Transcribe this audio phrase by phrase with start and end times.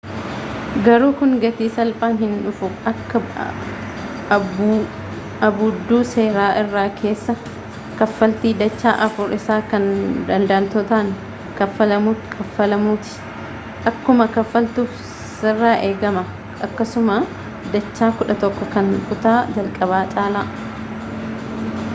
[0.85, 3.19] garuu kun gatii salphaan hin dhufu akka
[4.37, 7.35] abbuudduu seera irra keessaa
[7.99, 9.85] kaffaltii dacha afur isaa kan
[10.31, 11.11] daldaltootan
[11.59, 13.13] kafaalamutti
[13.93, 14.97] akka kafaaltuf
[15.35, 16.27] sirraa eegamaa
[16.69, 17.19] akkasuma
[17.77, 20.47] dacha kudha tokko kan kutaa jalqaba caalaa